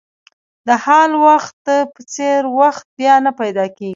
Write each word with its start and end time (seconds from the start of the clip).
د 0.67 0.69
حال 0.83 1.11
وخت 1.25 1.61
په 1.93 2.01
څېر 2.13 2.41
وخت 2.59 2.85
بیا 2.99 3.15
نه 3.25 3.31
پیدا 3.39 3.65
کېږي. 3.77 3.89